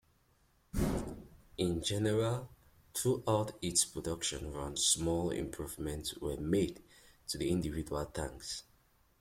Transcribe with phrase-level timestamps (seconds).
[1.59, 2.49] In general,
[2.91, 6.81] throughout its production run small improvements were made
[7.27, 8.63] to the individual tanks.